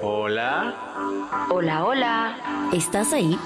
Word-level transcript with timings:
Hola. 0.00 0.76
Hola. 1.50 1.84
Hola. 1.84 2.70
¿Estás 2.72 3.12
ahí? 3.12 3.36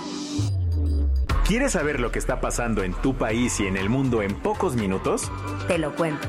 ¿Quieres 1.46 1.72
saber 1.72 1.98
lo 1.98 2.12
que 2.12 2.18
está 2.18 2.40
pasando 2.40 2.82
en 2.82 2.92
tu 2.92 3.14
país 3.14 3.58
y 3.60 3.66
en 3.66 3.76
el 3.78 3.88
mundo 3.88 4.20
en 4.20 4.34
pocos 4.34 4.76
minutos? 4.76 5.30
Te 5.66 5.78
lo 5.78 5.94
cuento. 5.94 6.28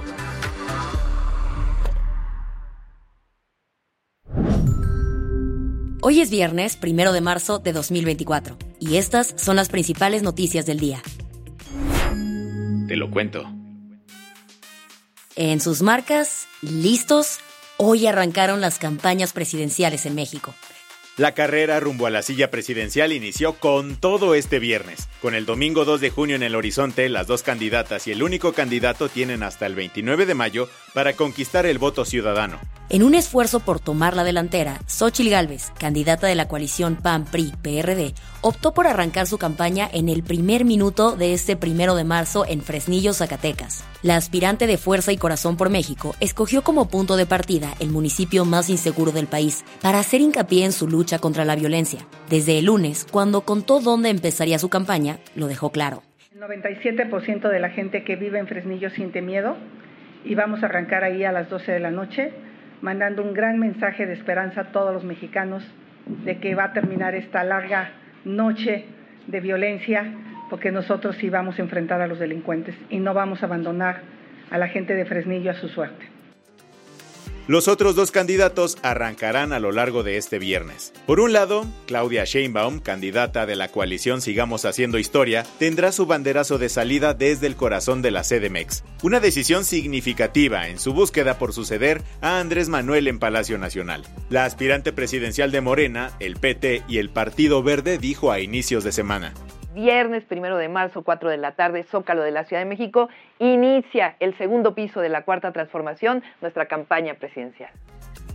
Hoy 6.01 6.21
es 6.21 6.29
viernes, 6.29 6.77
primero 6.77 7.11
de 7.11 7.21
marzo 7.21 7.59
de 7.59 7.73
2024, 7.73 8.57
y 8.79 8.97
estas 8.97 9.33
son 9.37 9.55
las 9.55 9.69
principales 9.69 10.23
noticias 10.23 10.65
del 10.65 10.79
día. 10.79 11.01
Te 12.87 12.95
lo 12.95 13.09
cuento. 13.09 13.49
En 15.35 15.59
sus 15.59 15.81
marcas, 15.81 16.47
listos, 16.61 17.39
hoy 17.77 18.07
arrancaron 18.07 18.61
las 18.61 18.79
campañas 18.79 19.33
presidenciales 19.33 20.05
en 20.05 20.15
México. 20.15 20.53
La 21.15 21.33
carrera 21.33 21.79
rumbo 21.79 22.07
a 22.07 22.09
la 22.09 22.23
silla 22.23 22.49
presidencial 22.49 23.13
inició 23.13 23.53
con 23.53 23.97
todo 23.97 24.33
este 24.33 24.57
viernes. 24.57 25.07
Con 25.21 25.35
el 25.35 25.45
domingo 25.45 25.85
2 25.85 26.01
de 26.01 26.09
junio 26.09 26.35
en 26.35 26.41
el 26.41 26.55
horizonte, 26.55 27.07
las 27.07 27.27
dos 27.27 27.43
candidatas 27.43 28.07
y 28.07 28.11
el 28.11 28.23
único 28.23 28.53
candidato 28.53 29.09
tienen 29.09 29.43
hasta 29.43 29.67
el 29.67 29.75
29 29.75 30.25
de 30.25 30.33
mayo 30.33 30.69
para 30.95 31.13
conquistar 31.13 31.67
el 31.67 31.77
voto 31.77 32.03
ciudadano. 32.03 32.59
En 32.93 33.01
un 33.01 33.15
esfuerzo 33.15 33.59
por 33.59 33.79
tomar 33.79 34.15
la 34.15 34.23
delantera, 34.23 34.77
Xochil 34.85 35.31
Gálvez, 35.31 35.71
candidata 35.79 36.27
de 36.27 36.35
la 36.35 36.47
coalición 36.47 36.95
PAN-PRI-PRD, 36.95 38.13
optó 38.41 38.75
por 38.75 38.85
arrancar 38.85 39.25
su 39.25 39.39
campaña 39.39 39.89
en 39.91 40.09
el 40.09 40.21
primer 40.21 40.63
minuto 40.63 41.15
de 41.15 41.33
este 41.33 41.55
primero 41.55 41.95
de 41.95 42.03
marzo 42.03 42.45
en 42.47 42.61
Fresnillo, 42.61 43.13
Zacatecas. 43.13 43.83
La 44.03 44.15
aspirante 44.15 44.67
de 44.67 44.77
Fuerza 44.77 45.11
y 45.11 45.17
Corazón 45.17 45.57
por 45.57 45.71
México 45.71 46.13
escogió 46.19 46.61
como 46.61 46.87
punto 46.87 47.17
de 47.17 47.25
partida 47.25 47.73
el 47.79 47.89
municipio 47.89 48.45
más 48.45 48.69
inseguro 48.69 49.11
del 49.11 49.25
país 49.25 49.65
para 49.81 49.97
hacer 49.97 50.21
hincapié 50.21 50.63
en 50.63 50.71
su 50.71 50.87
lucha 50.87 51.17
contra 51.17 51.45
la 51.45 51.55
violencia. 51.55 52.05
Desde 52.29 52.59
el 52.59 52.65
lunes, 52.65 53.07
cuando 53.11 53.41
contó 53.41 53.79
dónde 53.79 54.11
empezaría 54.11 54.59
su 54.59 54.69
campaña, 54.69 55.17
lo 55.35 55.47
dejó 55.47 55.71
claro. 55.71 56.03
El 56.31 56.41
97% 56.41 57.49
de 57.49 57.59
la 57.59 57.71
gente 57.71 58.03
que 58.03 58.17
vive 58.17 58.37
en 58.37 58.45
Fresnillo 58.45 58.91
siente 58.91 59.23
miedo 59.23 59.57
y 60.23 60.35
vamos 60.35 60.61
a 60.61 60.67
arrancar 60.67 61.03
ahí 61.03 61.23
a 61.23 61.31
las 61.31 61.49
12 61.49 61.71
de 61.71 61.79
la 61.79 61.89
noche 61.89 62.31
mandando 62.83 63.23
un 63.23 63.33
gran 63.33 63.59
mensaje 63.59 64.05
de 64.05 64.11
esperanza 64.11 64.59
a 64.59 64.63
todos 64.65 64.93
los 64.93 65.05
mexicanos 65.05 65.63
de 66.25 66.39
que 66.39 66.53
va 66.53 66.65
a 66.65 66.73
terminar 66.73 67.15
esta 67.15 67.41
larga 67.45 67.91
noche 68.25 68.83
de 69.25 69.39
violencia, 69.39 70.03
porque 70.49 70.69
nosotros 70.69 71.15
sí 71.15 71.29
vamos 71.29 71.57
a 71.57 71.61
enfrentar 71.61 72.01
a 72.01 72.07
los 72.07 72.19
delincuentes 72.19 72.75
y 72.89 72.99
no 72.99 73.13
vamos 73.13 73.41
a 73.41 73.45
abandonar 73.45 74.01
a 74.51 74.57
la 74.57 74.67
gente 74.67 74.95
de 74.95 75.05
Fresnillo 75.05 75.51
a 75.51 75.53
su 75.53 75.69
suerte. 75.69 76.12
Los 77.45 77.67
otros 77.67 77.95
dos 77.95 78.11
candidatos 78.11 78.77
arrancarán 78.83 79.51
a 79.51 79.59
lo 79.59 79.73
largo 79.73 80.01
de 80.01 80.15
este 80.15 80.39
viernes. 80.39 80.93
Por 81.05 81.19
un 81.19 81.33
lado, 81.33 81.65
Claudia 81.87 82.23
Sheinbaum, 82.23 82.79
candidata 82.79 83.45
de 83.45 83.57
la 83.57 83.67
coalición 83.67 84.21
Sigamos 84.21 84.63
Haciendo 84.63 84.97
Historia, 84.97 85.45
tendrá 85.59 85.91
su 85.91 86.05
banderazo 86.05 86.57
de 86.57 86.69
salida 86.69 87.13
desde 87.13 87.47
el 87.47 87.57
corazón 87.57 88.01
de 88.01 88.11
la 88.11 88.21
CDMEX. 88.21 88.85
Una 89.03 89.19
decisión 89.19 89.65
significativa 89.65 90.69
en 90.69 90.79
su 90.79 90.93
búsqueda 90.93 91.37
por 91.37 91.51
suceder 91.51 92.01
a 92.21 92.39
Andrés 92.39 92.69
Manuel 92.69 93.09
en 93.09 93.19
Palacio 93.19 93.57
Nacional. 93.57 94.03
La 94.29 94.45
aspirante 94.45 94.93
presidencial 94.93 95.51
de 95.51 95.59
Morena, 95.59 96.13
el 96.21 96.37
PT 96.37 96.83
y 96.87 96.99
el 96.99 97.09
Partido 97.09 97.61
Verde 97.61 97.97
dijo 97.97 98.31
a 98.31 98.39
inicios 98.39 98.85
de 98.85 98.93
semana 98.93 99.33
viernes 99.73 100.23
primero 100.23 100.57
de 100.57 100.69
marzo, 100.69 101.03
4 101.03 101.29
de 101.29 101.37
la 101.37 101.53
tarde, 101.53 101.83
Zócalo 101.83 102.23
de 102.23 102.31
la 102.31 102.45
Ciudad 102.45 102.61
de 102.61 102.69
México, 102.69 103.09
inicia 103.39 104.15
el 104.19 104.37
segundo 104.37 104.75
piso 104.75 105.01
de 105.01 105.09
la 105.09 105.23
Cuarta 105.23 105.51
Transformación, 105.51 106.23
nuestra 106.41 106.67
campaña 106.67 107.15
presidencial. 107.15 107.71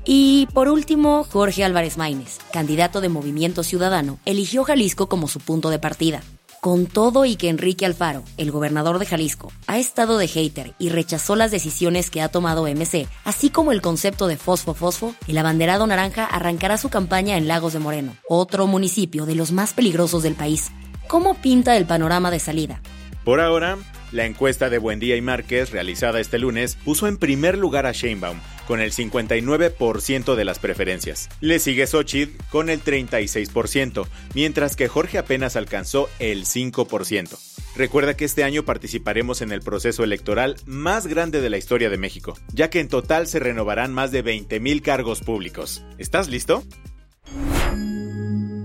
Y 0.05 0.49
por 0.55 0.69
último, 0.69 1.25
Jorge 1.25 1.65
Álvarez 1.65 1.99
Maínez, 1.99 2.39
candidato 2.53 3.01
de 3.01 3.09
Movimiento 3.09 3.63
Ciudadano, 3.63 4.19
eligió 4.25 4.65
Jalisco 4.65 5.09
como 5.09 5.29
su 5.29 5.41
punto 5.41 5.71
de 5.71 5.79
partida. 5.79 6.23
Con 6.61 6.87
todo 6.87 7.25
y 7.25 7.37
que 7.37 7.51
Enrique 7.51 7.87
Alfaro, 7.87 8.25
el 8.37 8.51
gobernador 8.51 8.99
de 8.99 9.07
Jalisco, 9.07 9.53
ha 9.69 9.79
estado 9.79 10.19
de 10.19 10.27
hater 10.27 10.73
y 10.79 10.89
rechazó 10.89 11.37
las 11.37 11.53
decisiones 11.53 12.11
que 12.11 12.21
ha 12.21 12.31
tomado 12.31 12.67
MC, 12.67 13.07
así 13.25 13.49
como 13.51 13.71
el 13.71 13.81
concepto 13.81 14.27
de 14.27 14.37
fosfo-fosfo, 14.37 15.15
el 15.29 15.39
abanderado 15.39 15.87
naranja 15.87 16.25
arrancará 16.25 16.77
su 16.77 16.89
campaña 16.89 17.37
en 17.37 17.47
Lagos 17.47 17.75
de 17.75 17.79
Moreno, 17.79 18.17
otro 18.29 18.67
municipio 18.67 19.25
de 19.25 19.37
los 19.37 19.53
más 19.53 19.73
peligrosos 19.73 20.25
del 20.25 20.35
país, 20.35 20.73
¿Cómo 21.09 21.35
pinta 21.35 21.75
el 21.79 21.87
panorama 21.87 22.31
de 22.31 22.39
salida? 22.39 22.83
Por 23.25 23.41
ahora, 23.41 23.79
la 24.13 24.27
encuesta 24.27 24.69
de 24.69 24.77
Buendía 24.77 25.17
y 25.17 25.23
Márquez, 25.23 25.71
realizada 25.71 26.21
este 26.21 26.39
lunes, 26.39 26.77
puso 26.77 27.09
en 27.09 27.17
primer 27.17 27.57
lugar 27.57 27.87
a 27.87 27.93
Sheinbaum, 27.93 28.39
con 28.67 28.81
el 28.81 28.93
59% 28.93 30.35
de 30.35 30.45
las 30.45 30.59
preferencias. 30.59 31.31
Le 31.41 31.61
sigue 31.61 31.87
Xochitl 31.87 32.37
con 32.51 32.69
el 32.69 32.85
36%, 32.85 34.07
mientras 34.35 34.77
que 34.77 34.89
Jorge 34.89 35.17
apenas 35.17 35.57
alcanzó 35.57 36.11
el 36.19 36.45
5%. 36.45 37.39
Recuerda 37.75 38.15
que 38.15 38.27
este 38.27 38.45
año 38.45 38.65
participaremos 38.65 39.41
en 39.41 39.51
el 39.51 39.63
proceso 39.63 40.05
electoral 40.05 40.57
más 40.67 41.07
grande 41.07 41.41
de 41.41 41.49
la 41.49 41.57
historia 41.57 41.89
de 41.89 41.97
México, 41.97 42.37
ya 42.53 42.69
que 42.69 42.81
en 42.81 42.89
total 42.89 43.27
se 43.27 43.39
renovarán 43.39 43.95
más 43.95 44.11
de 44.11 44.23
20.000 44.23 44.83
cargos 44.83 45.21
públicos. 45.21 45.83
¿Estás 45.97 46.29
listo? 46.29 46.65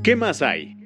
¿Qué 0.04 0.18
más 0.18 0.42
hay? 0.42 0.83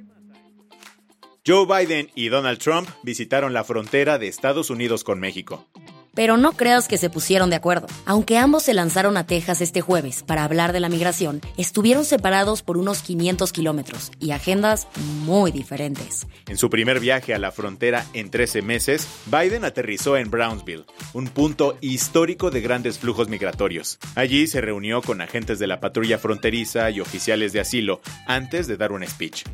Joe 1.48 1.66
Biden 1.66 2.10
y 2.14 2.28
Donald 2.28 2.60
Trump 2.60 2.90
visitaron 3.04 3.54
la 3.54 3.64
frontera 3.64 4.20
de 4.20 4.28
Estados 4.28 4.70
Unidos 4.70 5.06
con 5.06 5.22
México. 5.22 5.66
Pero 6.14 6.36
no 6.36 6.52
creas 6.52 6.90
que 6.90 6.98
se 6.98 7.10
pusieron 7.10 7.50
de 7.50 7.56
acuerdo. 7.56 7.88
Aunque 8.06 8.38
ambos 8.38 8.64
se 8.64 8.74
lanzaron 8.74 9.16
a 9.16 9.26
Texas 9.26 9.62
este 9.62 9.80
jueves 9.80 10.24
para 10.24 10.44
hablar 10.44 10.74
de 10.74 10.82
la 10.82 10.90
migración, 10.90 11.40
estuvieron 11.56 12.04
separados 12.04 12.64
por 12.64 12.76
unos 12.76 13.02
500 13.02 13.54
kilómetros 13.54 14.12
y 14.20 14.32
agendas 14.32 14.90
muy 15.24 15.52
diferentes. 15.52 16.28
En 16.50 16.58
su 16.58 16.70
primer 16.70 17.00
viaje 17.00 17.34
a 17.34 17.40
la 17.40 17.54
frontera 17.54 18.06
en 18.12 18.30
13 18.30 18.62
meses, 18.62 19.08
Biden 19.28 19.64
aterrizó 19.64 20.18
en 20.18 20.30
Brownsville, 20.30 20.84
un 21.14 21.30
punto 21.30 21.78
histórico 21.80 22.52
de 22.52 22.60
grandes 22.60 23.00
flujos 23.00 23.30
migratorios. 23.30 24.00
Allí 24.16 24.48
se 24.48 24.60
reunió 24.60 25.02
con 25.02 25.22
agentes 25.22 25.60
de 25.60 25.68
la 25.68 25.80
patrulla 25.80 26.18
fronteriza 26.18 26.92
y 26.92 27.00
oficiales 27.00 27.54
de 27.54 27.62
asilo 27.62 28.02
antes 28.28 28.68
de 28.68 28.76
dar 28.76 28.92
un 28.92 29.08
speech. 29.08 29.46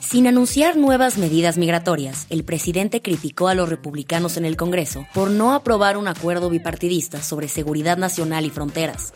Sin 0.00 0.26
anunciar 0.26 0.76
nuevas 0.76 1.18
medidas 1.18 1.58
migratorias, 1.58 2.26
el 2.30 2.42
presidente 2.42 3.02
criticó 3.02 3.48
a 3.48 3.54
los 3.54 3.68
republicanos 3.68 4.38
en 4.38 4.44
el 4.44 4.56
Congreso 4.56 5.06
por 5.14 5.30
no 5.30 5.52
aprobar 5.52 5.96
un 5.96 6.08
acuerdo 6.08 6.48
bipartidista 6.50 7.18
sobre 7.22 7.48
seguridad 7.48 7.98
nacional 7.98 8.44
y 8.46 8.50
fronteras. 8.50 9.12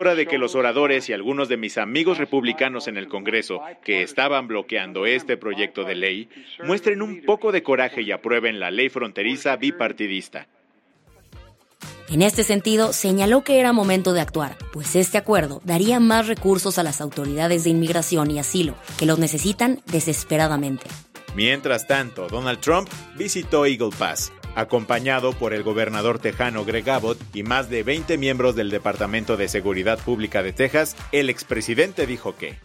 Hora 0.00 0.14
de 0.14 0.26
que 0.26 0.38
los 0.38 0.54
oradores 0.54 1.08
y 1.08 1.12
algunos 1.12 1.48
de 1.48 1.56
mis 1.56 1.78
amigos 1.78 2.18
republicanos 2.18 2.88
en 2.88 2.96
el 2.96 3.08
Congreso 3.08 3.60
que 3.82 4.02
estaban 4.02 4.46
bloqueando 4.46 5.04
este 5.04 5.36
proyecto 5.36 5.84
de 5.84 5.94
ley 5.96 6.28
muestren 6.64 7.02
un 7.02 7.22
poco 7.22 7.52
de 7.52 7.62
coraje 7.62 8.02
y 8.02 8.12
aprueben 8.12 8.60
la 8.60 8.70
ley 8.70 8.88
fronteriza 8.88 9.56
bipartidista. 9.56 10.46
En 12.14 12.22
este 12.22 12.44
sentido, 12.44 12.92
señaló 12.92 13.42
que 13.42 13.58
era 13.58 13.72
momento 13.72 14.12
de 14.12 14.20
actuar, 14.20 14.56
pues 14.72 14.94
este 14.94 15.18
acuerdo 15.18 15.60
daría 15.64 15.98
más 15.98 16.28
recursos 16.28 16.78
a 16.78 16.84
las 16.84 17.00
autoridades 17.00 17.64
de 17.64 17.70
inmigración 17.70 18.30
y 18.30 18.38
asilo, 18.38 18.76
que 18.96 19.04
los 19.04 19.18
necesitan 19.18 19.80
desesperadamente. 19.86 20.86
Mientras 21.34 21.88
tanto, 21.88 22.28
Donald 22.28 22.60
Trump 22.60 22.88
visitó 23.18 23.66
Eagle 23.66 23.90
Pass, 23.98 24.32
acompañado 24.54 25.32
por 25.32 25.52
el 25.52 25.64
gobernador 25.64 26.20
tejano 26.20 26.64
Greg 26.64 26.88
Abbott 26.88 27.18
y 27.34 27.42
más 27.42 27.68
de 27.68 27.82
20 27.82 28.16
miembros 28.16 28.54
del 28.54 28.70
Departamento 28.70 29.36
de 29.36 29.48
Seguridad 29.48 29.98
Pública 29.98 30.44
de 30.44 30.52
Texas, 30.52 30.96
el 31.10 31.28
expresidente 31.30 32.06
dijo 32.06 32.36
que 32.36 32.60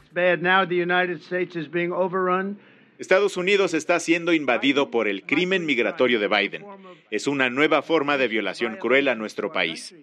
Estados 2.99 3.37
Unidos 3.37 3.73
está 3.73 3.97
siendo 4.01 4.33
invadido 4.33 4.91
por 4.91 5.07
el 5.07 5.23
crimen 5.23 5.65
migratorio 5.65 6.19
de 6.19 6.27
Biden. 6.27 6.65
Es 7.09 7.27
una 7.27 7.49
nueva 7.49 7.81
forma 7.81 8.17
de 8.17 8.27
violación 8.27 8.75
cruel 8.75 9.07
a 9.07 9.15
nuestro 9.15 9.53
país. 9.53 9.95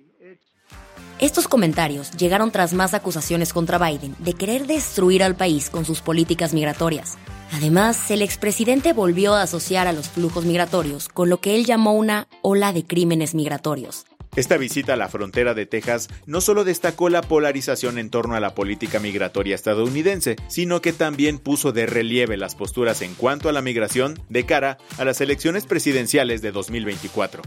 Estos 1.19 1.47
comentarios 1.47 2.11
llegaron 2.13 2.51
tras 2.51 2.73
más 2.73 2.95
acusaciones 2.95 3.53
contra 3.53 3.79
Biden 3.79 4.17
de 4.19 4.33
querer 4.33 4.67
destruir 4.67 5.23
al 5.23 5.37
país 5.37 5.69
con 5.69 5.85
sus 5.85 6.01
políticas 6.01 6.55
migratorias. 6.55 7.19
Además, 7.53 8.11
el 8.11 8.23
expresidente 8.23 8.95
volvió 8.95 9.35
a 9.35 9.43
asociar 9.43 9.87
a 9.87 9.93
los 9.93 10.09
flujos 10.09 10.47
migratorios 10.47 11.09
con 11.09 11.29
lo 11.29 11.39
que 11.39 11.55
él 11.55 11.67
llamó 11.67 11.93
una 11.93 12.29
ola 12.41 12.73
de 12.73 12.87
crímenes 12.87 13.35
migratorios. 13.35 14.07
Esta 14.37 14.59
visita 14.59 14.93
a 14.93 14.97
la 14.97 15.09
frontera 15.09 15.55
de 15.55 15.65
Texas 15.65 16.09
no 16.27 16.43
solo 16.43 16.65
destacó 16.65 17.09
la 17.09 17.23
polarización 17.23 17.99
en 17.99 18.11
torno 18.11 18.35
a 18.35 18.41
la 18.41 18.55
política 18.55 19.01
migratoria 19.01 19.55
estadounidense, 19.55 20.37
sino 20.47 20.83
que 20.83 20.93
también 20.93 21.39
puso 21.39 21.73
de 21.73 21.87
relieve 21.87 22.37
las 22.37 22.55
posturas 22.55 23.01
en 23.01 23.15
cuanto 23.15 23.49
a 23.49 23.53
la 23.53 23.63
migración 23.63 24.21
de 24.29 24.45
cara 24.45 24.77
a 24.99 25.05
las 25.07 25.23
elecciones 25.23 25.65
presidenciales 25.65 26.43
de 26.43 26.53
2024. 26.53 27.43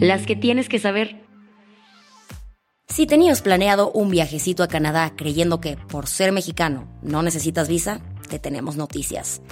Las 0.00 0.26
que 0.26 0.36
tienes 0.36 0.68
que 0.68 0.78
saber. 0.78 1.22
Si 2.88 3.06
tenías 3.06 3.42
planeado 3.42 3.90
un 3.90 4.10
viajecito 4.10 4.62
a 4.62 4.68
Canadá 4.68 5.12
creyendo 5.16 5.60
que 5.60 5.76
por 5.76 6.06
ser 6.06 6.32
mexicano 6.32 6.88
no 7.02 7.22
necesitas 7.22 7.68
visa, 7.68 8.00
te 8.28 8.38
tenemos 8.38 8.76
noticias. 8.76 9.42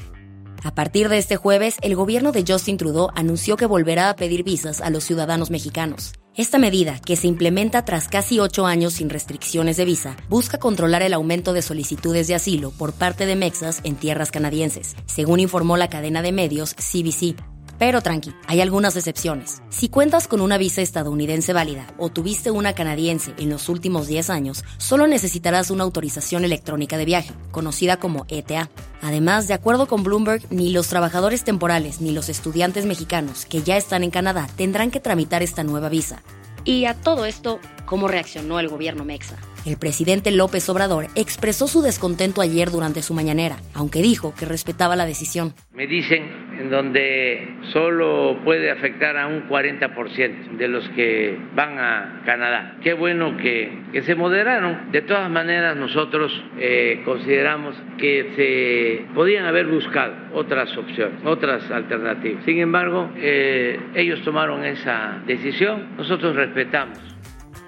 A 0.64 0.74
partir 0.74 1.08
de 1.08 1.18
este 1.18 1.36
jueves, 1.36 1.76
el 1.82 1.96
gobierno 1.96 2.30
de 2.30 2.44
Justin 2.46 2.76
Trudeau 2.76 3.08
anunció 3.16 3.56
que 3.56 3.66
volverá 3.66 4.10
a 4.10 4.16
pedir 4.16 4.44
visas 4.44 4.80
a 4.80 4.90
los 4.90 5.02
ciudadanos 5.02 5.50
mexicanos. 5.50 6.12
Esta 6.36 6.58
medida, 6.58 7.00
que 7.04 7.16
se 7.16 7.26
implementa 7.26 7.84
tras 7.84 8.08
casi 8.08 8.38
ocho 8.38 8.64
años 8.64 8.94
sin 8.94 9.10
restricciones 9.10 9.76
de 9.76 9.84
visa, 9.84 10.16
busca 10.28 10.58
controlar 10.58 11.02
el 11.02 11.14
aumento 11.14 11.52
de 11.52 11.62
solicitudes 11.62 12.28
de 12.28 12.36
asilo 12.36 12.70
por 12.70 12.92
parte 12.92 13.26
de 13.26 13.34
Mexas 13.34 13.80
en 13.82 13.96
tierras 13.96 14.30
canadienses, 14.30 14.94
según 15.06 15.40
informó 15.40 15.76
la 15.76 15.90
cadena 15.90 16.22
de 16.22 16.30
medios 16.30 16.74
CBC. 16.74 17.51
Pero 17.82 18.00
tranqui, 18.00 18.32
hay 18.46 18.60
algunas 18.60 18.94
excepciones. 18.94 19.60
Si 19.68 19.88
cuentas 19.88 20.28
con 20.28 20.40
una 20.40 20.56
visa 20.56 20.82
estadounidense 20.82 21.52
válida 21.52 21.88
o 21.98 22.10
tuviste 22.10 22.52
una 22.52 22.76
canadiense 22.76 23.34
en 23.38 23.50
los 23.50 23.68
últimos 23.68 24.06
10 24.06 24.30
años, 24.30 24.62
solo 24.78 25.08
necesitarás 25.08 25.68
una 25.68 25.82
autorización 25.82 26.44
electrónica 26.44 26.96
de 26.96 27.06
viaje, 27.06 27.32
conocida 27.50 27.96
como 27.96 28.24
ETA. 28.28 28.70
Además, 29.00 29.48
de 29.48 29.54
acuerdo 29.54 29.88
con 29.88 30.04
Bloomberg, 30.04 30.44
ni 30.50 30.70
los 30.70 30.86
trabajadores 30.86 31.42
temporales 31.42 32.00
ni 32.00 32.12
los 32.12 32.28
estudiantes 32.28 32.86
mexicanos 32.86 33.46
que 33.46 33.64
ya 33.64 33.76
están 33.76 34.04
en 34.04 34.12
Canadá 34.12 34.46
tendrán 34.54 34.92
que 34.92 35.00
tramitar 35.00 35.42
esta 35.42 35.64
nueva 35.64 35.88
visa. 35.88 36.22
Y 36.64 36.84
a 36.84 36.94
todo 36.94 37.24
esto, 37.24 37.58
¿cómo 37.84 38.06
reaccionó 38.06 38.60
el 38.60 38.68
gobierno 38.68 39.04
mexa? 39.04 39.38
El 39.64 39.78
presidente 39.78 40.32
López 40.32 40.68
Obrador 40.68 41.06
expresó 41.14 41.68
su 41.68 41.82
descontento 41.82 42.40
ayer 42.40 42.70
durante 42.70 43.00
su 43.00 43.14
mañanera, 43.14 43.58
aunque 43.74 44.02
dijo 44.02 44.34
que 44.36 44.44
respetaba 44.44 44.96
la 44.96 45.06
decisión. 45.06 45.54
Me 45.72 45.86
dicen 45.86 46.42
en 46.58 46.68
donde 46.68 47.56
solo 47.72 48.40
puede 48.44 48.70
afectar 48.70 49.16
a 49.16 49.28
un 49.28 49.48
40% 49.48 50.56
de 50.56 50.68
los 50.68 50.88
que 50.90 51.38
van 51.54 51.78
a 51.78 52.22
Canadá. 52.26 52.76
Qué 52.82 52.94
bueno 52.94 53.36
que, 53.36 53.72
que 53.92 54.02
se 54.02 54.16
moderaron. 54.16 54.90
De 54.90 55.02
todas 55.02 55.30
maneras, 55.30 55.76
nosotros 55.76 56.32
eh, 56.58 57.00
consideramos 57.04 57.76
que 57.98 58.32
se 58.36 59.14
podían 59.14 59.46
haber 59.46 59.66
buscado 59.66 60.14
otras 60.34 60.76
opciones, 60.76 61.24
otras 61.24 61.70
alternativas. 61.70 62.44
Sin 62.44 62.58
embargo, 62.58 63.10
eh, 63.16 63.78
ellos 63.94 64.22
tomaron 64.22 64.64
esa 64.64 65.22
decisión, 65.26 65.96
nosotros 65.96 66.34
respetamos. 66.34 66.98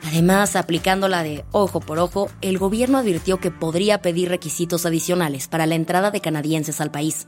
Además, 0.04 0.54
aplicando 0.54 1.08
la 1.08 1.22
de 1.22 1.44
ojo 1.50 1.80
por 1.80 1.98
ojo, 1.98 2.30
el 2.42 2.58
gobierno 2.58 2.98
advirtió 2.98 3.38
que 3.38 3.50
podría 3.50 4.02
pedir 4.02 4.28
requisitos 4.28 4.84
adicionales 4.84 5.48
para 5.48 5.66
la 5.66 5.76
entrada 5.76 6.10
de 6.10 6.20
canadienses 6.20 6.80
al 6.80 6.90
país. 6.90 7.26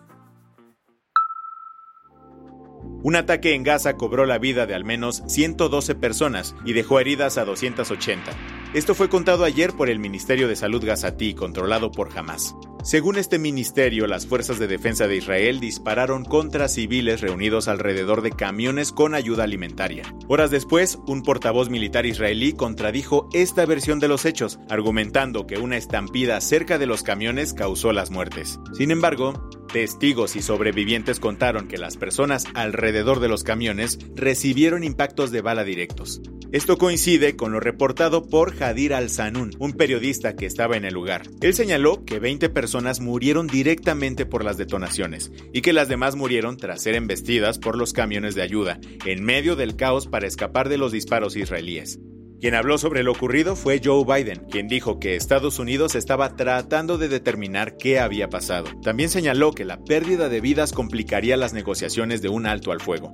Un 3.02 3.17
ataque 3.17 3.55
en 3.55 3.62
Gaza 3.62 3.96
cobró 3.96 4.26
la 4.26 4.38
vida 4.38 4.67
de 4.67 4.75
al 4.75 4.84
menos 4.84 5.23
112 5.26 5.94
personas 5.94 6.55
y 6.64 6.73
dejó 6.73 7.00
heridas 7.00 7.38
a 7.38 7.44
280. 7.44 8.32
Esto 8.75 8.94
fue 8.94 9.08
contado 9.08 9.44
ayer 9.44 9.73
por 9.73 9.88
el 9.88 9.99
Ministerio 9.99 10.49
de 10.49 10.56
Salud 10.56 10.84
gazatí, 10.84 11.32
controlado 11.34 11.90
por 11.93 12.17
Hamas. 12.19 12.55
Según 12.87 13.17
este 13.17 13.41
ministerio, 13.41 14.06
las 14.06 14.29
fuerzas 14.29 14.61
de 14.61 14.69
defensa 14.69 15.09
de 15.09 15.17
Israel 15.17 15.59
dispararon 15.59 16.25
contra 16.25 16.69
civiles 16.69 17.21
reunidos 17.21 17.67
alrededor 17.67 18.23
de 18.23 18.31
camiones 18.31 18.93
con 18.93 19.17
ayuda 19.17 19.43
alimentaria. 19.43 20.05
Horas 20.29 20.53
después, 20.53 20.97
un 21.09 21.25
portavoz 21.25 21.69
militar 21.69 22.06
israelí 22.06 22.53
contradijo 22.53 23.29
esta 23.33 23.67
versión 23.67 23.99
de 23.99 24.06
los 24.06 24.25
hechos, 24.25 24.61
argumentando 24.71 25.49
que 25.49 25.59
una 25.59 25.77
estampida 25.77 26.41
cerca 26.41 26.79
de 26.79 26.87
los 26.87 27.03
camiones 27.03 27.55
causó 27.55 27.91
las 27.91 28.12
muertes. 28.12 28.61
Sin 28.73 28.93
embargo, 28.93 29.33
Testigos 29.73 30.37
y 30.37 30.43
sobrevivientes 30.43 31.19
contaron 31.19 31.67
que 31.67 31.77
las 31.77 31.97
personas 31.97 32.44
alrededor 32.55 33.19
de 33.21 33.29
los 33.29 33.43
camiones 33.43 33.99
recibieron 34.15 34.85
impactos 34.85 35.33
de 35.33 35.43
bala 35.43 35.65
directos. 35.65 36.23
Esto 36.56 36.79
coincide 36.79 37.37
con 37.37 37.53
lo 37.53 37.61
reportado 37.61 38.31
por 38.31 38.62
Hadir 38.62 38.94
al-Sanun, 38.94 39.55
un 39.58 39.75
periodista 39.75 40.37
que 40.37 40.47
estaba 40.47 40.79
en 40.79 40.87
el 40.87 40.94
lugar. 40.94 41.25
Él 41.43 41.53
señaló 41.53 42.06
que 42.06 42.19
20 42.19 42.49
personas 42.49 43.00
murieron 43.00 43.47
directamente 43.47 44.25
por 44.25 44.43
las 44.43 44.56
detonaciones 44.56 45.31
y 45.53 45.61
que 45.61 45.75
las 45.75 45.88
demás 45.88 46.17
murieron 46.17 46.56
tras 46.56 46.81
ser 46.81 46.94
embestidas 46.94 47.58
por 47.58 47.76
los 47.76 47.93
camiones 47.93 48.35
de 48.35 48.41
ayuda, 48.41 48.81
en 49.05 49.23
medio 49.23 49.55
del 49.55 49.76
caos 49.76 50.06
para 50.06 50.26
escapar 50.26 50.70
de 50.70 50.79
los 50.79 50.93
disparos 50.93 51.37
israelíes. 51.37 51.99
Quien 52.41 52.55
habló 52.55 52.79
sobre 52.79 53.02
lo 53.02 53.12
ocurrido 53.12 53.55
fue 53.55 53.83
Joe 53.85 54.07
Biden, 54.07 54.47
quien 54.50 54.66
dijo 54.66 54.99
que 54.99 55.14
Estados 55.14 55.59
Unidos 55.59 55.95
estaba 55.95 56.37
tratando 56.37 56.97
de 56.97 57.09
determinar 57.11 57.76
qué 57.76 57.99
había 57.99 58.30
pasado. 58.30 58.71
También 58.83 59.11
señaló 59.11 59.52
que 59.52 59.66
la 59.66 59.85
pérdida 59.85 60.30
de 60.30 60.40
vidas 60.40 60.73
complicaría 60.73 61.37
las 61.37 61.52
negociaciones 61.52 62.23
de 62.23 62.30
un 62.30 62.47
alto 62.47 62.73
al 62.73 62.80
fuego. 62.80 63.12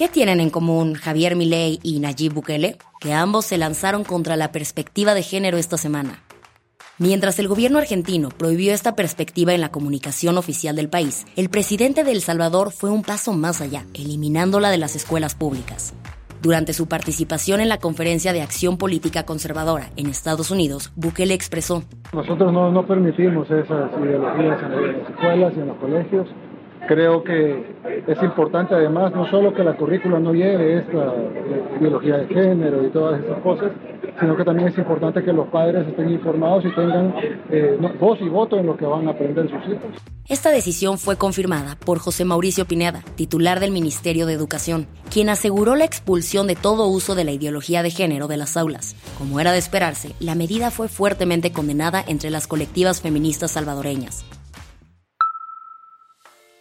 ¿Qué 0.00 0.08
tienen 0.08 0.40
en 0.40 0.48
común 0.48 0.94
Javier 0.94 1.36
Milei 1.36 1.78
y 1.82 2.00
Nayib 2.00 2.32
Bukele? 2.32 2.78
Que 3.02 3.12
ambos 3.12 3.44
se 3.44 3.58
lanzaron 3.58 4.02
contra 4.02 4.34
la 4.34 4.50
perspectiva 4.50 5.12
de 5.12 5.22
género 5.22 5.58
esta 5.58 5.76
semana. 5.76 6.20
Mientras 6.96 7.38
el 7.38 7.48
gobierno 7.48 7.76
argentino 7.76 8.30
prohibió 8.30 8.72
esta 8.72 8.96
perspectiva 8.96 9.52
en 9.52 9.60
la 9.60 9.68
comunicación 9.68 10.38
oficial 10.38 10.74
del 10.74 10.88
país, 10.88 11.26
el 11.36 11.50
presidente 11.50 12.02
de 12.02 12.12
El 12.12 12.22
Salvador 12.22 12.72
fue 12.72 12.88
un 12.88 13.02
paso 13.02 13.34
más 13.34 13.60
allá, 13.60 13.84
eliminándola 13.92 14.70
de 14.70 14.78
las 14.78 14.96
escuelas 14.96 15.34
públicas. 15.34 15.92
Durante 16.40 16.72
su 16.72 16.88
participación 16.88 17.60
en 17.60 17.68
la 17.68 17.76
Conferencia 17.76 18.32
de 18.32 18.40
Acción 18.40 18.78
Política 18.78 19.26
Conservadora 19.26 19.90
en 19.96 20.06
Estados 20.06 20.50
Unidos, 20.50 20.92
Bukele 20.96 21.34
expresó, 21.34 21.82
Nosotros 22.14 22.54
no, 22.54 22.72
no 22.72 22.86
permitimos 22.86 23.50
esas 23.50 23.90
ideologías 24.02 24.62
en 24.62 24.98
las 24.98 25.10
escuelas 25.10 25.52
y 25.54 25.60
en 25.60 25.66
los 25.66 25.76
colegios. 25.76 26.26
Creo 26.88 27.22
que 27.22 27.64
es 28.06 28.22
importante 28.22 28.74
además 28.74 29.12
no 29.14 29.28
solo 29.30 29.54
que 29.54 29.62
la 29.62 29.76
currícula 29.76 30.18
no 30.18 30.32
lleve 30.32 30.78
esta 30.78 31.14
ideología 31.78 32.18
de 32.18 32.26
género 32.26 32.84
y 32.84 32.90
todas 32.90 33.22
esas 33.22 33.38
cosas, 33.40 33.70
sino 34.18 34.36
que 34.36 34.44
también 34.44 34.68
es 34.68 34.78
importante 34.78 35.22
que 35.22 35.32
los 35.32 35.48
padres 35.48 35.86
estén 35.86 36.10
informados 36.10 36.64
y 36.64 36.70
tengan 36.74 37.14
eh, 37.50 37.78
voz 37.98 38.20
y 38.20 38.28
voto 38.28 38.58
en 38.58 38.66
lo 38.66 38.76
que 38.76 38.84
van 38.84 39.08
a 39.08 39.12
aprender 39.12 39.48
sus 39.48 39.72
hijos. 39.72 40.02
Esta 40.28 40.50
decisión 40.50 40.98
fue 40.98 41.16
confirmada 41.16 41.76
por 41.84 41.98
José 41.98 42.24
Mauricio 42.24 42.64
Pineda, 42.64 43.02
titular 43.16 43.58
del 43.58 43.72
Ministerio 43.72 44.26
de 44.26 44.34
Educación, 44.34 44.86
quien 45.12 45.28
aseguró 45.28 45.74
la 45.74 45.84
expulsión 45.84 46.46
de 46.46 46.54
todo 46.54 46.86
uso 46.86 47.14
de 47.14 47.24
la 47.24 47.32
ideología 47.32 47.82
de 47.82 47.90
género 47.90 48.28
de 48.28 48.36
las 48.36 48.56
aulas. 48.56 48.94
Como 49.18 49.40
era 49.40 49.52
de 49.52 49.58
esperarse, 49.58 50.14
la 50.20 50.34
medida 50.34 50.70
fue 50.70 50.88
fuertemente 50.88 51.50
condenada 51.52 52.04
entre 52.06 52.30
las 52.30 52.46
colectivas 52.46 53.00
feministas 53.00 53.52
salvadoreñas. 53.52 54.24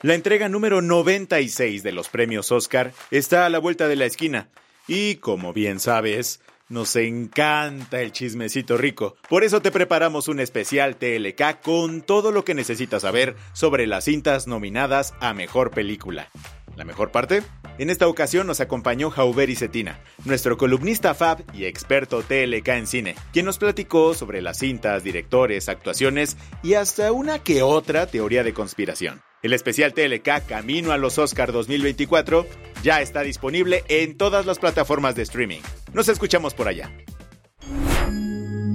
La 0.02 0.14
entrega 0.14 0.48
número 0.48 0.82
96 0.82 1.84
de 1.84 1.92
los 1.92 2.08
premios 2.08 2.54
Oscar 2.54 2.94
está 3.12 3.46
a 3.46 3.50
la 3.50 3.60
vuelta 3.60 3.90
de 3.90 3.98
la 3.98 4.06
esquina 4.06 4.48
y, 4.88 5.16
como 5.16 5.52
bien 5.52 5.82
sabes, 5.82 6.40
nos 6.70 6.96
encanta 6.96 8.00
el 8.00 8.14
chismecito 8.14 8.78
rico. 8.78 9.18
Por 9.28 9.44
eso 9.44 9.62
te 9.62 9.72
preparamos 9.72 10.30
un 10.30 10.40
especial 10.40 10.96
TLK 10.96 11.60
con 11.62 12.02
todo 12.02 12.32
lo 12.32 12.46
que 12.46 12.54
necesitas 12.54 13.02
saber 13.02 13.36
sobre 13.52 13.88
las 13.88 14.06
cintas 14.06 14.48
nominadas 14.48 15.14
a 15.20 15.34
Mejor 15.34 15.72
Película. 15.72 16.30
¿La 16.78 16.86
mejor 16.86 17.12
parte? 17.12 17.44
En 17.78 17.90
esta 17.90 18.08
ocasión 18.08 18.48
nos 18.48 18.62
acompañó 18.62 19.10
Jauberi 19.10 19.58
Cetina, 19.58 20.00
nuestro 20.24 20.56
columnista 20.56 21.14
Fab 21.14 21.44
y 21.54 21.66
experto 21.66 22.24
TLK 22.24 22.68
en 22.70 22.88
cine, 22.88 23.16
quien 23.34 23.46
nos 23.46 23.58
platicó 23.58 24.14
sobre 24.14 24.42
las 24.42 24.60
cintas, 24.60 25.04
directores, 25.04 25.68
actuaciones 25.68 26.38
y 26.64 26.76
hasta 26.76 27.12
una 27.12 27.40
que 27.40 27.64
otra 27.64 28.08
teoría 28.08 28.46
de 28.46 28.54
conspiración. 28.54 29.22
El 29.42 29.54
especial 29.54 29.94
TLK 29.94 30.46
Camino 30.48 30.92
a 30.92 30.98
los 30.98 31.18
Oscar 31.18 31.54
2024 31.54 32.46
ya 32.84 33.02
está 33.02 33.22
disponible 33.22 33.84
en 33.88 34.18
todas 34.18 34.46
las 34.46 34.60
plataformas 34.60 35.16
de 35.16 35.22
streaming. 35.24 35.62
Nos 35.94 36.10
escuchamos 36.10 36.54
por 36.54 36.68
allá. 36.68 36.92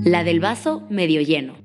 La 0.04 0.24
del 0.24 0.40
vaso 0.40 0.82
medio 0.88 1.20
lleno. 1.20 1.56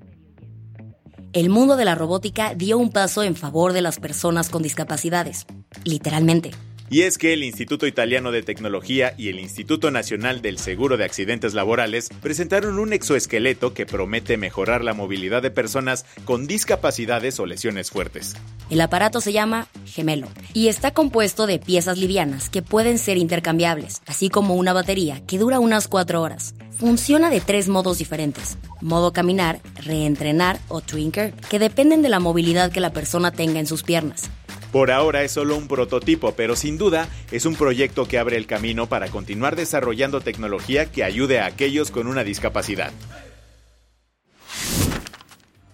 El 1.32 1.50
mundo 1.50 1.78
de 1.78 1.86
la 1.86 1.96
robótica 1.96 2.56
dio 2.56 2.78
un 2.78 2.92
paso 2.92 3.24
en 3.24 3.36
favor 3.36 3.72
de 3.72 3.82
las 3.82 4.00
personas 4.00 4.50
con 4.50 4.64
discapacidades, 4.64 5.46
literalmente. 5.86 6.52
Y 6.92 7.04
es 7.04 7.20
que 7.20 7.34
el 7.34 7.44
Instituto 7.44 7.86
Italiano 7.86 8.32
de 8.32 8.42
Tecnología 8.42 9.14
y 9.16 9.30
el 9.30 9.40
Instituto 9.40 9.92
Nacional 9.92 10.42
del 10.42 10.58
Seguro 10.58 10.98
de 10.98 11.06
Accidentes 11.06 11.54
Laborales 11.54 12.10
presentaron 12.22 12.80
un 12.80 12.94
exoesqueleto 12.94 13.76
que 13.76 13.86
promete 13.86 14.38
mejorar 14.38 14.84
la 14.84 14.96
movilidad 14.96 15.44
de 15.44 15.52
personas 15.52 16.06
con 16.26 16.48
discapacidades 16.48 17.40
o 17.40 17.46
lesiones 17.46 17.92
fuertes. 17.92 18.36
El 18.72 18.82
aparato 18.82 19.22
se 19.22 19.34
llama 19.34 19.68
gemelo 19.86 20.28
y 20.54 20.68
está 20.68 20.92
compuesto 20.92 21.46
de 21.46 21.60
piezas 21.60 22.00
livianas 22.00 22.50
que 22.50 22.64
pueden 22.64 22.98
ser 22.98 23.18
intercambiables, 23.18 24.02
así 24.08 24.30
como 24.30 24.56
una 24.56 24.74
batería 24.74 25.22
que 25.28 25.38
dura 25.38 25.60
unas 25.60 25.88
cuatro 25.88 26.24
horas. 26.24 26.56
Funciona 26.72 27.30
de 27.30 27.42
tres 27.42 27.68
modos 27.68 28.00
diferentes. 28.00 28.58
Modo 28.82 29.14
caminar, 29.14 29.60
reentrenar 29.84 30.60
o 30.70 30.82
twinker, 30.82 31.34
que 31.50 31.60
dependen 31.60 32.02
de 32.02 32.10
la 32.10 32.20
movilidad 32.20 32.72
que 32.72 32.80
la 32.80 32.94
persona 32.94 33.32
tenga 33.32 33.60
en 33.60 33.68
sus 33.68 33.84
piernas. 33.84 34.30
Por 34.72 34.92
ahora 34.92 35.24
es 35.24 35.32
solo 35.32 35.58
un 35.58 35.68
prototipo, 35.68 36.34
pero 36.36 36.56
sin 36.56 36.78
duda 36.78 37.10
es 37.32 37.46
un 37.46 37.56
proyecto 37.56 38.08
que 38.08 38.20
abre 38.20 38.38
el 38.38 38.48
camino 38.48 38.88
para 38.88 39.08
continuar 39.10 39.56
desarrollando 39.56 40.22
tecnología 40.22 40.92
que 40.92 41.04
ayude 41.04 41.40
a 41.40 41.48
aquellos 41.48 41.92
con 41.92 42.08
una 42.08 42.24
discapacidad. 42.24 42.92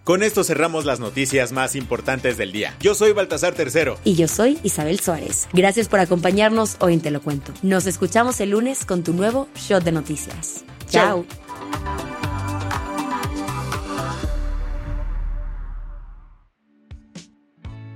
Con 0.05 0.21
esto 0.21 0.43
cerramos 0.43 0.85
las 0.85 0.99
noticias 0.99 1.51
más 1.51 1.75
importantes 1.75 2.37
del 2.37 2.51
día. 2.51 2.75
Yo 2.79 2.93
soy 2.93 3.11
Baltasar 3.11 3.55
Tercero. 3.55 3.97
Y 4.03 4.13
yo 4.13 4.27
soy 4.27 4.59
Isabel 4.61 4.99
Suárez. 4.99 5.47
Gracias 5.51 5.87
por 5.87 5.99
acompañarnos 5.99 6.77
hoy 6.79 6.93
en 6.93 7.01
Te 7.01 7.09
lo 7.09 7.23
Cuento. 7.23 7.53
Nos 7.63 7.87
escuchamos 7.87 8.39
el 8.39 8.51
lunes 8.51 8.85
con 8.85 9.03
tu 9.03 9.13
nuevo 9.13 9.49
Shot 9.55 9.83
de 9.83 9.91
Noticias. 9.91 10.63
Chao. 10.87 11.25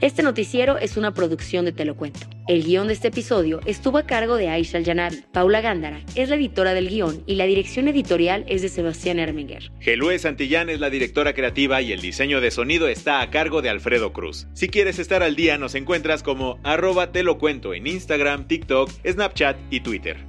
Este 0.01 0.23
noticiero 0.23 0.77
es 0.77 0.95
una 0.95 1.13
producción 1.13 1.65
de 1.65 1.73
Te 1.73 1.83
lo 1.83 1.97
Cuento. 1.97 2.21
El 2.47 2.63
guion 2.63 2.87
de 2.87 2.93
este 2.93 3.09
episodio 3.09 3.59
estuvo 3.65 3.97
a 3.97 4.05
cargo 4.05 4.37
de 4.37 4.47
Aisha 4.47 4.77
Al-Janabi. 4.77 5.25
Paula 5.33 5.59
Gándara 5.59 6.01
es 6.15 6.29
la 6.29 6.35
editora 6.35 6.73
del 6.73 6.87
guion 6.87 7.21
y 7.27 7.35
la 7.35 7.43
dirección 7.43 7.89
editorial 7.89 8.45
es 8.47 8.61
de 8.61 8.69
Sebastián 8.69 9.19
Erminger. 9.19 9.69
Gelue 9.81 10.17
Santillán 10.17 10.69
es 10.69 10.79
la 10.79 10.89
directora 10.89 11.33
creativa 11.33 11.81
y 11.81 11.91
el 11.91 11.99
diseño 11.99 12.39
de 12.39 12.49
sonido 12.49 12.87
está 12.87 13.19
a 13.19 13.29
cargo 13.29 13.61
de 13.61 13.69
Alfredo 13.69 14.13
Cruz. 14.13 14.47
Si 14.53 14.69
quieres 14.69 14.99
estar 14.99 15.21
al 15.21 15.35
día, 15.35 15.57
nos 15.57 15.75
encuentras 15.75 16.23
como 16.23 16.61
arroba 16.63 17.11
te 17.11 17.23
lo 17.23 17.37
cuento 17.37 17.73
en 17.73 17.85
Instagram, 17.85 18.47
TikTok, 18.47 18.89
Snapchat 19.05 19.57
y 19.69 19.81
Twitter. 19.81 20.28